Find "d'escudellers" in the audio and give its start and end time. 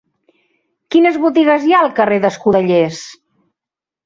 2.25-3.05